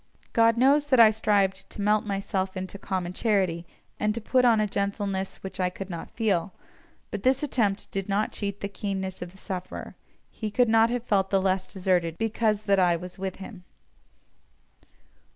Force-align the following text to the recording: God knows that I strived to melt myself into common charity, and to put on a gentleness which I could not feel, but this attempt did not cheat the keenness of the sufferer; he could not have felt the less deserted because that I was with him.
God 0.33 0.57
knows 0.57 0.87
that 0.87 0.99
I 0.99 1.11
strived 1.11 1.69
to 1.69 1.79
melt 1.79 2.03
myself 2.07 2.57
into 2.57 2.79
common 2.79 3.13
charity, 3.13 3.67
and 3.99 4.15
to 4.15 4.19
put 4.19 4.43
on 4.45 4.59
a 4.59 4.65
gentleness 4.65 5.35
which 5.43 5.59
I 5.59 5.69
could 5.69 5.91
not 5.91 6.09
feel, 6.09 6.55
but 7.11 7.21
this 7.21 7.43
attempt 7.43 7.91
did 7.91 8.09
not 8.09 8.31
cheat 8.31 8.61
the 8.61 8.67
keenness 8.67 9.21
of 9.21 9.31
the 9.31 9.37
sufferer; 9.37 9.95
he 10.31 10.49
could 10.49 10.69
not 10.69 10.89
have 10.89 11.03
felt 11.03 11.29
the 11.29 11.39
less 11.39 11.71
deserted 11.71 12.17
because 12.17 12.63
that 12.63 12.79
I 12.79 12.95
was 12.95 13.19
with 13.19 13.35
him. 13.35 13.63